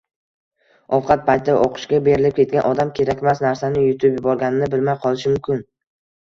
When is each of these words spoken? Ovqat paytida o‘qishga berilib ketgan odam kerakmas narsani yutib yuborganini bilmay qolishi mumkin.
Ovqat 0.97 1.27
paytida 1.27 1.57
o‘qishga 1.65 1.99
berilib 2.07 2.33
ketgan 2.39 2.65
odam 2.71 2.93
kerakmas 3.01 3.43
narsani 3.45 3.85
yutib 3.85 4.17
yuborganini 4.17 4.71
bilmay 4.77 4.99
qolishi 5.05 5.37
mumkin. 5.37 5.63